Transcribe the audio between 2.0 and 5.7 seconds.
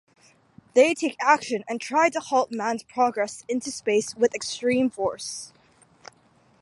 to halt man's progress into space with extreme force.